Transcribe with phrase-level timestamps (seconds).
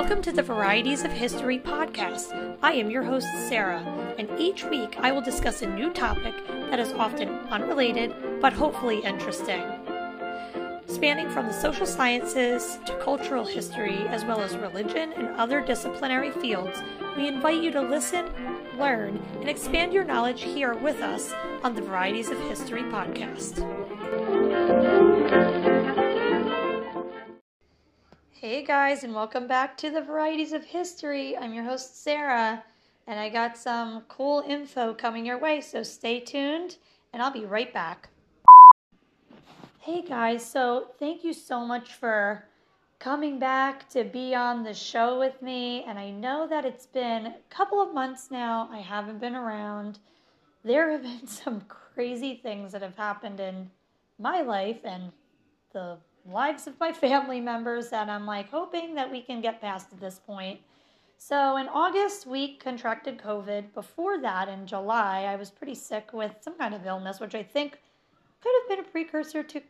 [0.00, 2.56] Welcome to the Varieties of History podcast.
[2.62, 3.82] I am your host, Sarah,
[4.18, 9.00] and each week I will discuss a new topic that is often unrelated but hopefully
[9.00, 9.62] interesting.
[10.86, 16.30] Spanning from the social sciences to cultural history, as well as religion and other disciplinary
[16.30, 16.80] fields,
[17.14, 18.24] we invite you to listen,
[18.78, 23.60] learn, and expand your knowledge here with us on the Varieties of History podcast.
[28.40, 31.36] Hey guys, and welcome back to the Varieties of History.
[31.36, 32.64] I'm your host, Sarah,
[33.06, 36.78] and I got some cool info coming your way, so stay tuned,
[37.12, 38.08] and I'll be right back.
[39.80, 42.48] Hey guys, so thank you so much for
[42.98, 47.26] coming back to be on the show with me, and I know that it's been
[47.26, 48.70] a couple of months now.
[48.72, 49.98] I haven't been around.
[50.64, 53.70] There have been some crazy things that have happened in
[54.18, 55.12] my life and
[55.74, 55.98] the
[56.32, 60.00] lives of my family members that I'm like hoping that we can get past at
[60.00, 60.60] this point.
[61.18, 63.74] So in August, we contracted COVID.
[63.74, 67.42] Before that, in July, I was pretty sick with some kind of illness, which I
[67.42, 67.78] think
[68.42, 69.60] could have been a precursor to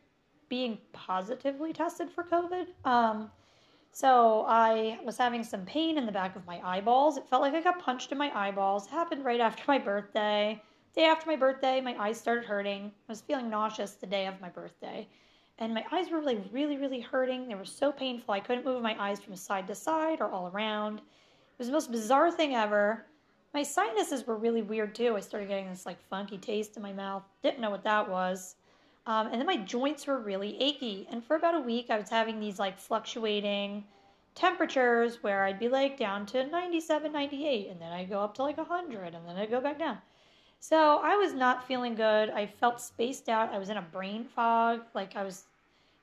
[0.47, 2.67] being positively tested for COVID.
[2.85, 3.29] Um,
[3.91, 7.17] so I was having some pain in the back of my eyeballs.
[7.17, 8.87] It felt like I got punched in my eyeballs.
[8.87, 10.61] It happened right after my birthday.
[10.95, 12.91] Day after my birthday, my eyes started hurting.
[13.09, 15.07] I was feeling nauseous the day of my birthday
[15.59, 17.47] and my eyes were like really, really hurting.
[17.47, 18.33] They were so painful.
[18.33, 20.99] I couldn't move my eyes from side to side or all around.
[20.99, 23.05] It was the most bizarre thing ever.
[23.53, 25.15] My sinuses were really weird too.
[25.15, 27.23] I started getting this like funky taste in my mouth.
[27.43, 28.55] Didn't know what that was.
[29.05, 31.07] Um, and then my joints were really achy.
[31.11, 33.83] And for about a week, I was having these like fluctuating
[34.35, 38.43] temperatures where I'd be like down to 97, 98, and then I'd go up to
[38.43, 39.97] like 100, and then I'd go back down.
[40.63, 42.29] So I was not feeling good.
[42.29, 43.51] I felt spaced out.
[43.51, 44.81] I was in a brain fog.
[44.93, 45.45] Like I was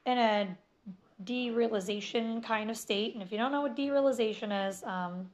[0.04, 0.48] in a
[1.24, 3.14] derealization kind of state.
[3.14, 5.30] And if you don't know what derealization is, um,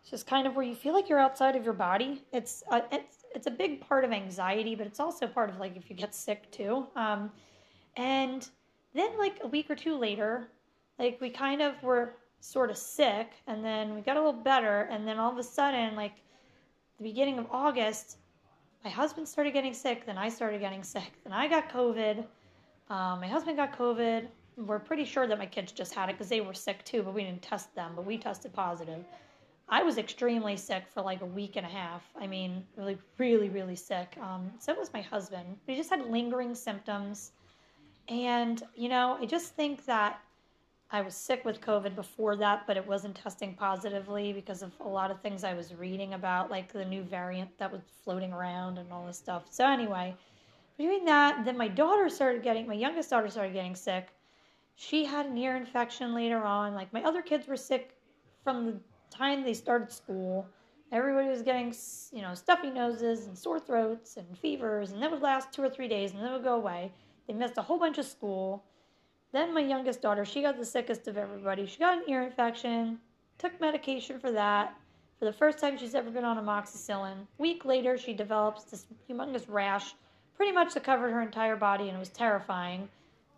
[0.00, 2.24] it's just kind of where you feel like you're outside of your body.
[2.32, 5.76] It's a, it's it's a big part of anxiety, but it's also part of like
[5.76, 6.88] if you get sick too.
[6.96, 7.30] Um,
[7.96, 8.48] and
[8.94, 10.48] then like a week or two later,
[10.98, 14.88] like we kind of were sort of sick, and then we got a little better,
[14.90, 16.14] and then all of a sudden, like
[16.98, 18.18] the beginning of August,
[18.84, 22.18] my husband started getting sick, then I started getting sick, then I got COVID.
[22.88, 24.28] Um, my husband got COVID.
[24.56, 27.12] We're pretty sure that my kids just had it because they were sick too, but
[27.12, 29.04] we didn't test them, but we tested positive.
[29.68, 32.02] I was extremely sick for like a week and a half.
[32.18, 34.16] I mean, really, really, really sick.
[34.22, 35.56] Um, so was my husband.
[35.66, 37.32] We just had lingering symptoms.
[38.08, 40.20] And, you know, I just think that
[40.90, 44.88] I was sick with COVID before that, but it wasn't testing positively because of a
[44.88, 48.78] lot of things I was reading about, like the new variant that was floating around
[48.78, 49.46] and all this stuff.
[49.50, 50.14] So, anyway,
[50.78, 54.08] between that, then my daughter started getting, my youngest daughter started getting sick.
[54.76, 56.74] She had an ear infection later on.
[56.74, 57.96] Like my other kids were sick
[58.44, 58.80] from the
[59.10, 60.46] time they started school.
[60.92, 61.74] Everybody was getting,
[62.12, 65.68] you know, stuffy noses and sore throats and fevers, and that would last two or
[65.68, 66.92] three days and then it would go away.
[67.26, 68.62] They missed a whole bunch of school.
[69.32, 71.66] Then my youngest daughter, she got the sickest of everybody.
[71.66, 72.98] She got an ear infection,
[73.38, 74.76] took medication for that.
[75.18, 77.26] For the first time she's ever been on amoxicillin.
[77.38, 79.94] Week later, she develops this humongous rash
[80.36, 82.88] pretty much that covered her entire body and it was terrifying.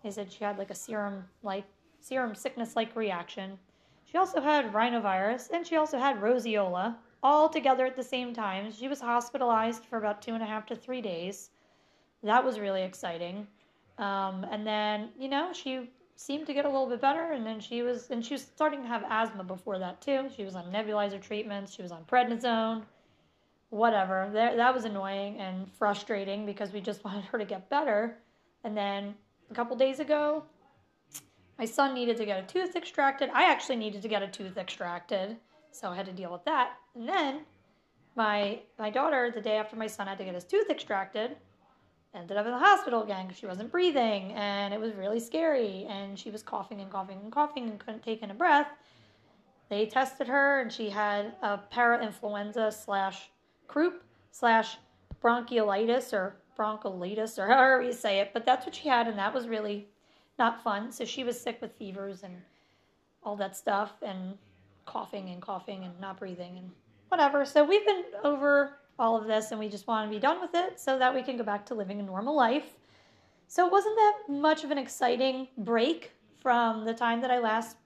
[0.03, 1.65] They said she had like a serum like
[2.01, 3.59] serum sickness like reaction.
[4.05, 8.73] She also had rhinovirus and she also had roseola all together at the same time.
[8.73, 11.51] She was hospitalized for about two and a half to three days.
[12.23, 13.47] That was really exciting.
[13.99, 17.61] Um, and then, you know, she seemed to get a little bit better and then
[17.61, 20.29] she was and she was starting to have asthma before that too.
[20.37, 22.83] She was on nebulizer treatments, she was on prednisone
[23.71, 24.31] whatever.
[24.33, 28.19] That, that was annoying and frustrating because we just wanted her to get better.
[28.65, 29.15] And then
[29.51, 30.45] a couple days ago,
[31.59, 33.31] my son needed to get a tooth extracted.
[33.33, 35.37] I actually needed to get a tooth extracted,
[35.73, 36.75] so I had to deal with that.
[36.95, 37.41] And then
[38.17, 41.37] my my daughter, the day after my son had to get his tooth extracted,
[42.15, 45.87] ended up in the hospital again because she wasn't breathing, and it was really scary.
[45.89, 48.69] And she was coughing and coughing and coughing and couldn't take in a breath.
[49.69, 53.31] They tested her, and she had a para-influenza slash
[53.67, 54.79] croup slash
[55.23, 58.31] bronchiolitis or bronchiolitis or however you say it.
[58.33, 59.89] But that's what she had, and that was really
[60.39, 60.91] not fun.
[60.93, 62.35] So she was sick with fevers and
[63.23, 64.39] all that stuff, and
[64.87, 66.71] coughing and coughing and not breathing and
[67.09, 67.45] whatever.
[67.45, 70.51] So we've been over all of this, and we just want to be done with
[70.55, 72.77] it so that we can go back to living a normal life.
[73.47, 77.77] So it wasn't that much of an exciting break from the time that I last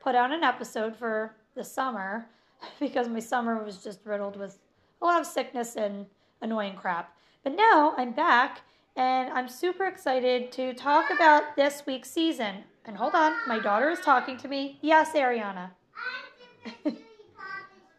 [0.00, 2.26] put out an episode for the summer
[2.80, 4.58] because my summer was just riddled with
[5.00, 6.06] a lot of sickness and
[6.40, 7.16] annoying crap.
[7.42, 8.62] But now I'm back
[8.96, 12.64] and I'm super excited to talk about this week's season.
[12.84, 14.78] And hold on, my daughter is talking to me.
[14.82, 15.70] Yes, Ariana.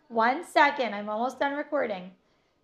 [0.08, 2.12] One second, I'm almost done recording.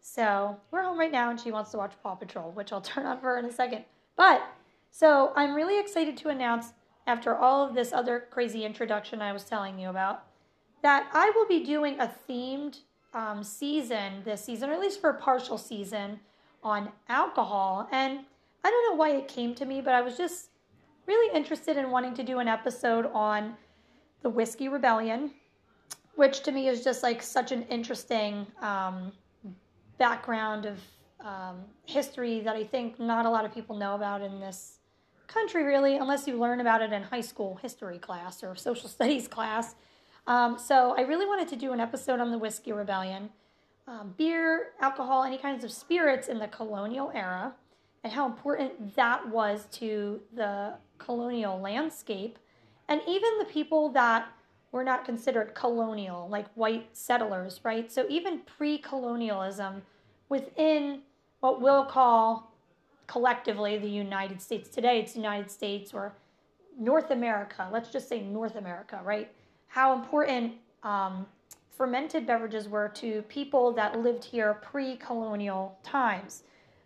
[0.01, 3.05] So we're home right now and she wants to watch Paw Patrol, which I'll turn
[3.05, 3.85] on for her in a second.
[4.17, 4.43] But
[4.89, 6.73] so I'm really excited to announce,
[7.07, 10.23] after all of this other crazy introduction I was telling you about,
[10.81, 12.79] that I will be doing a themed
[13.13, 16.19] um, season this season, or at least for a partial season,
[16.63, 17.87] on alcohol.
[17.91, 18.19] And
[18.63, 20.49] I don't know why it came to me, but I was just
[21.07, 23.55] really interested in wanting to do an episode on
[24.21, 25.31] the Whiskey Rebellion,
[26.15, 29.11] which to me is just like such an interesting um,
[30.01, 30.79] background of
[31.23, 34.79] um, history that I think not a lot of people know about in this
[35.27, 39.27] country, really, unless you learn about it in high school history class or social studies
[39.27, 39.75] class.
[40.25, 43.29] Um, so I really wanted to do an episode on the Whiskey Rebellion,
[43.87, 47.53] um, beer, alcohol, any kinds of spirits in the colonial era,
[48.03, 52.39] and how important that was to the colonial landscape,
[52.89, 54.27] and even the people that
[54.71, 57.91] were not considered colonial, like white settlers, right?
[57.91, 59.81] So even pre colonialism
[60.29, 61.01] within
[61.41, 62.53] what we'll call
[63.07, 64.69] collectively the United States.
[64.69, 66.13] Today it's United States or
[66.79, 67.67] North America.
[67.71, 69.29] Let's just say North America, right?
[69.67, 70.53] How important
[70.83, 71.25] um,
[71.69, 76.43] fermented beverages were to people that lived here pre colonial times.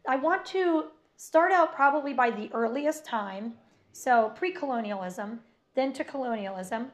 [0.07, 0.85] I want to
[1.17, 3.53] start out probably by the earliest time,
[3.91, 5.41] so pre colonialism,
[5.75, 6.91] then to colonialism.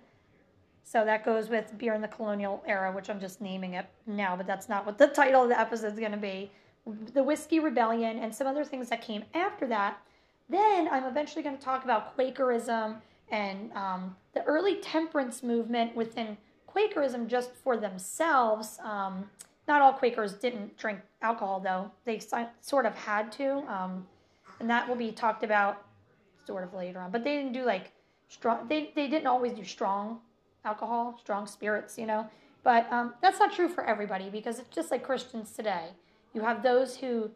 [0.83, 4.35] So that goes with beer in the colonial era, which I'm just naming it now,
[4.35, 6.51] but that's not what the title of the episode is going to be.
[7.13, 9.97] The Whiskey Rebellion and some other things that came after that.
[10.49, 12.97] Then I'm eventually going to talk about Quakerism
[13.31, 16.35] and um, the early temperance movement within
[16.67, 18.79] Quakerism just for themselves.
[18.83, 19.29] Um,
[19.67, 21.91] not all Quakers didn't drink alcohol, though.
[22.03, 22.19] They
[22.61, 23.59] sort of had to.
[23.71, 24.07] Um,
[24.59, 25.85] and that will be talked about
[26.45, 27.11] sort of later on.
[27.11, 27.91] But they didn't do like
[28.27, 30.19] strong, they, they didn't always do strong
[30.65, 32.29] alcohol, strong spirits, you know.
[32.63, 35.89] But um, that's not true for everybody because it's just like Christians today.
[36.33, 37.31] You have those who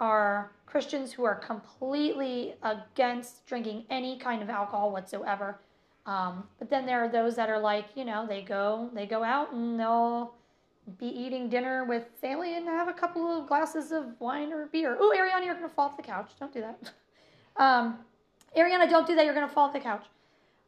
[0.00, 5.60] are Christians who are completely against drinking any kind of alcohol whatsoever.
[6.06, 9.22] Um, but then there are those that are like, you know, they go they go
[9.22, 10.34] out and they'll
[10.98, 14.96] be eating dinner with family and have a couple of glasses of wine or beer.
[14.98, 16.30] Oh, Ariana, you're gonna fall off the couch.
[16.38, 16.92] Don't do that.
[17.58, 18.00] Um,
[18.54, 19.24] Ariana, don't do that.
[19.24, 20.04] You're gonna fall off the couch.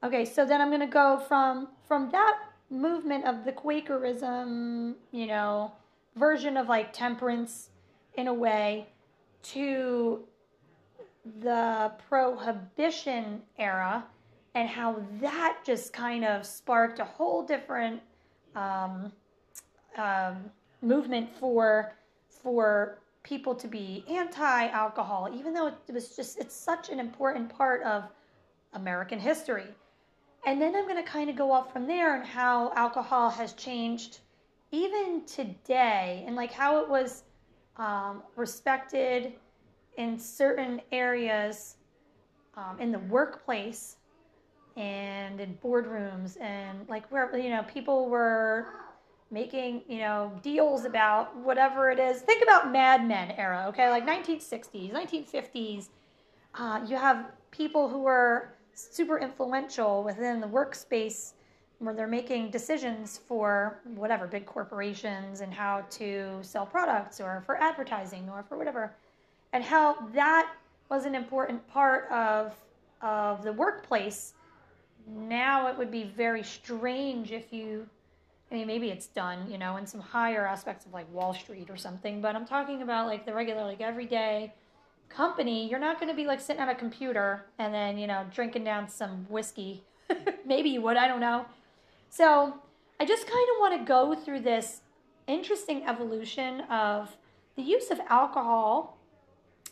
[0.03, 2.39] Okay, so then I'm gonna go from from that
[2.71, 5.73] movement of the Quakerism, you know,
[6.15, 7.71] version of like temperance
[8.15, 8.87] in a way
[9.43, 10.25] to
[11.41, 14.05] the prohibition era
[14.55, 18.01] and how that just kind of sparked a whole different
[18.55, 19.12] um,
[19.97, 21.93] um, movement for
[22.29, 27.83] for people to be anti-alcohol, even though it was just it's such an important part
[27.83, 28.05] of
[28.75, 29.67] American history.
[30.49, 33.53] And then I'm going to kind of go off from there and how alcohol has
[33.53, 34.21] changed
[34.71, 37.25] even today and like how it was
[37.77, 39.35] um, respected
[39.99, 41.77] in certain areas
[42.56, 43.97] um, in the workplace
[44.79, 48.69] and in boardrooms and like where you know people were
[49.31, 52.23] making you know deals about whatever it is.
[52.23, 53.91] Think about mad men era okay?
[53.91, 55.89] Like 1960s 1950s
[56.55, 61.32] uh, you have people who were super influential within the workspace
[61.79, 67.56] where they're making decisions for whatever big corporations and how to sell products or for
[67.56, 68.94] advertising or for whatever.
[69.53, 70.53] And how that
[70.89, 72.55] was an important part of
[73.01, 74.35] of the workplace.
[75.06, 77.87] Now it would be very strange if you
[78.51, 81.70] I mean maybe it's done, you know, in some higher aspects of like Wall Street
[81.70, 84.53] or something, but I'm talking about like the regular like everyday
[85.08, 88.24] company, you're not going to be like sitting at a computer and then, you know,
[88.32, 89.84] drinking down some whiskey.
[90.46, 91.46] maybe you would, I don't know.
[92.10, 92.55] So
[93.00, 94.81] I just kind of want to go through this
[95.27, 97.17] interesting evolution of
[97.56, 98.98] the use of alcohol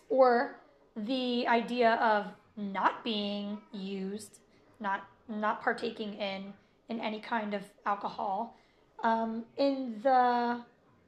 [0.09, 0.61] or
[0.97, 2.27] the idea of
[2.57, 4.39] not being used,
[4.81, 6.53] not not partaking in
[6.89, 8.57] in any kind of alcohol
[9.03, 10.61] um, in the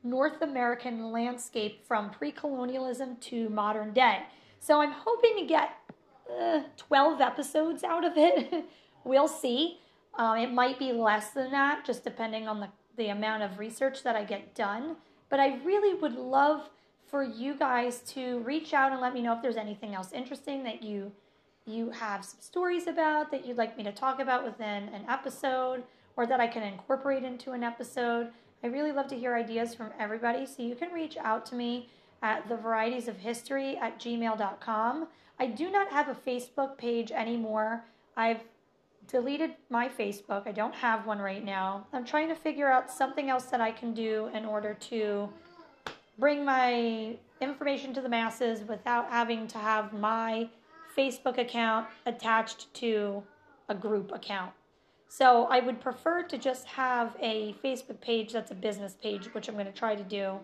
[0.02, 4.22] North American landscape from pre-colonialism to modern day.
[4.60, 5.70] So I'm hoping to get
[6.40, 8.64] uh, 12 episodes out of it.
[9.04, 9.80] we'll see.
[10.14, 14.02] Um, it might be less than that, just depending on the, the amount of research
[14.02, 14.96] that I get done.
[15.28, 16.70] But I really would love
[17.06, 20.64] for you guys to reach out and let me know if there's anything else interesting
[20.64, 21.12] that you
[21.64, 25.82] you have some stories about that you'd like me to talk about within an episode
[26.16, 28.30] or that I can incorporate into an episode.
[28.62, 31.88] I really love to hear ideas from everybody, so you can reach out to me
[32.22, 35.08] at the varieties of history at gmail.com.
[35.38, 37.84] I do not have a Facebook page anymore.
[38.16, 38.40] I've
[39.06, 40.46] deleted my Facebook.
[40.46, 41.86] I don't have one right now.
[41.92, 45.28] I'm trying to figure out something else that I can do in order to
[46.18, 50.48] bring my information to the masses without having to have my
[50.96, 53.22] Facebook account attached to
[53.68, 54.52] a group account.
[55.08, 59.48] So I would prefer to just have a Facebook page that's a business page, which
[59.48, 60.38] I'm going to try to do.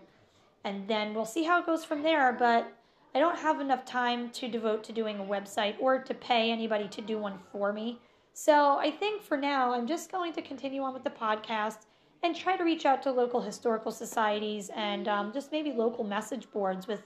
[0.63, 2.33] And then we'll see how it goes from there.
[2.33, 2.73] But
[3.13, 6.87] I don't have enough time to devote to doing a website or to pay anybody
[6.89, 7.99] to do one for me.
[8.33, 11.85] So I think for now, I'm just going to continue on with the podcast
[12.23, 16.51] and try to reach out to local historical societies and um, just maybe local message
[16.51, 17.03] boards with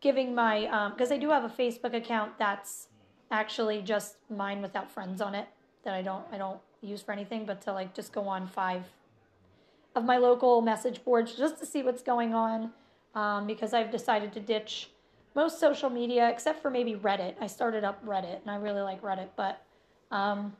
[0.00, 2.88] giving my because um, I do have a Facebook account that's
[3.30, 5.48] actually just mine without friends on it
[5.84, 8.84] that I don't I don't use for anything but to like just go on five
[9.94, 12.70] of my local message boards just to see what's going on
[13.14, 14.88] um, because I've decided to ditch
[15.34, 17.34] most social media except for maybe Reddit.
[17.40, 19.62] I started up Reddit and I really like Reddit, but
[20.10, 20.54] um,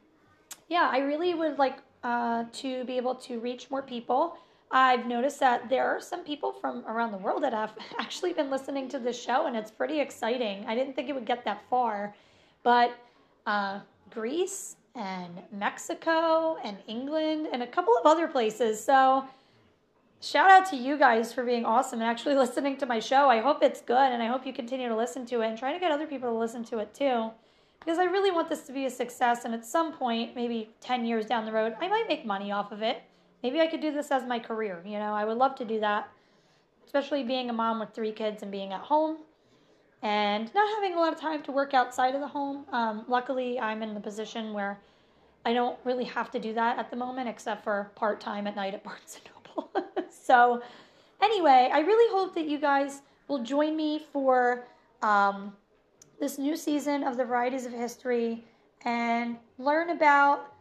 [0.69, 4.37] yeah, I really would like uh, to be able to reach more people.
[4.71, 8.51] I've noticed that there are some people from around the world that have actually been
[8.51, 10.65] listening to this show, and it's pretty exciting.
[10.67, 12.15] I didn't think it would get that far,
[12.63, 12.97] but
[13.47, 18.83] uh, Greece and Mexico and England and a couple of other places.
[18.83, 19.25] So,
[20.21, 23.29] shout out to you guys for being awesome and actually listening to my show.
[23.29, 25.73] I hope it's good, and I hope you continue to listen to it and try
[25.73, 27.31] to get other people to listen to it too
[27.85, 29.45] because I really want this to be a success.
[29.45, 32.73] And at some point, maybe 10 years down the road, I might make money off
[32.73, 33.03] of it.
[33.43, 34.81] Maybe I could do this as my career.
[34.87, 36.09] You know, I would love to do that,
[36.87, 39.19] especially being a mom with three kids and being at home
[40.03, 42.67] and not having a lot of time to work outside of the home.
[42.73, 44.81] Um, luckily, I'm in the position where
[45.45, 48.57] I don't really have to do that at the moment, except for part time at
[48.57, 50.07] night at Barnes and Noble.
[50.11, 50.63] so,
[51.21, 54.67] anyway, I really hope that you guys will join me for
[55.03, 55.53] um,
[56.21, 58.45] this new season of the Varieties of History
[58.85, 60.53] and learn about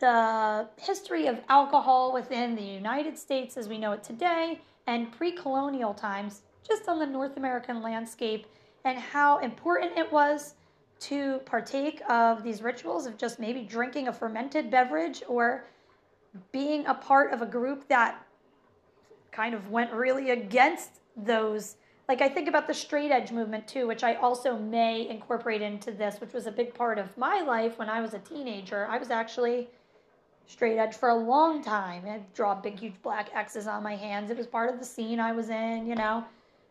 [0.00, 5.32] the history of alcohol within the United States as we know it today and pre
[5.32, 8.46] colonial times, just on the North American landscape,
[8.84, 10.54] and how important it was
[11.00, 15.64] to partake of these rituals of just maybe drinking a fermented beverage or
[16.52, 18.24] being a part of a group that
[19.32, 21.76] kind of went really against those
[22.08, 25.90] like I think about the straight edge movement too, which I also may incorporate into
[25.90, 28.86] this, which was a big part of my life when I was a teenager.
[28.90, 29.70] I was actually
[30.46, 32.04] straight edge for a long time.
[32.06, 34.30] I draw big, huge black X's on my hands.
[34.30, 36.24] It was part of the scene I was in, you know.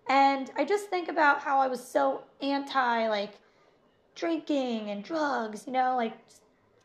[0.08, 3.34] And I just think about how I was so anti like
[4.16, 6.14] drinking and drugs, you know, like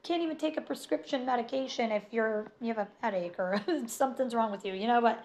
[0.03, 4.51] can't even take a prescription medication if you're you have a headache or something's wrong
[4.51, 5.25] with you, you know, but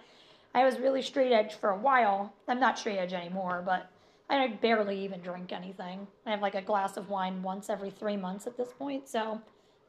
[0.54, 2.32] I was really straight edge for a while.
[2.46, 3.90] I'm not straight edge anymore, but
[4.30, 6.06] I barely even drink anything.
[6.26, 9.40] I have like a glass of wine once every three months at this point, so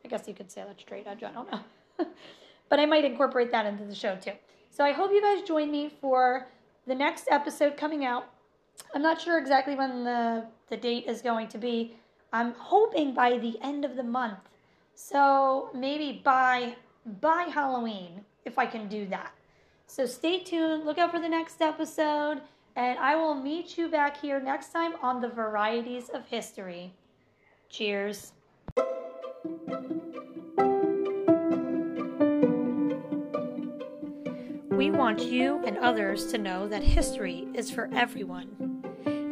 [0.03, 1.23] I guess you could say that's straight edge.
[1.23, 1.61] I don't know.
[2.69, 4.33] but I might incorporate that into the show too.
[4.71, 6.47] So I hope you guys join me for
[6.87, 8.27] the next episode coming out.
[8.93, 11.97] I'm not sure exactly when the, the date is going to be.
[12.33, 14.39] I'm hoping by the end of the month.
[14.95, 16.75] So maybe by
[17.21, 19.31] by Halloween, if I can do that.
[19.87, 22.41] So stay tuned, look out for the next episode,
[22.75, 26.93] and I will meet you back here next time on the Varieties of History.
[27.69, 28.33] Cheers.
[34.85, 38.83] We want you and others to know that history is for everyone.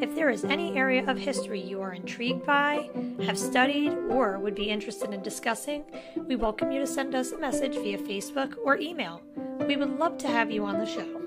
[0.02, 2.90] If there is any area of history you are intrigued by,
[3.24, 5.84] have studied, or would be interested in discussing,
[6.28, 9.22] we welcome you to send us a message via Facebook or email.
[9.68, 11.23] We would love to have you on the show.